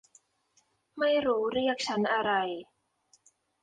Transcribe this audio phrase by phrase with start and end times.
[0.97, 2.31] ไม่รู้เรียกชั้นอะไร